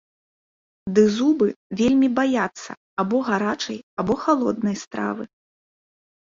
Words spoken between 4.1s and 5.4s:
халоднай стравы.